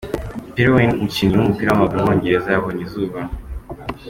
[0.53, 3.19] Peter Winn, umukinnyi w’umupira w’amaguru w’umwongereza yabonye izuba.